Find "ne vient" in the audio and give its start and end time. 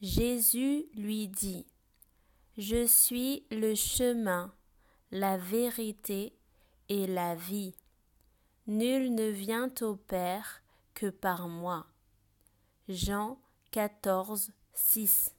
9.14-9.70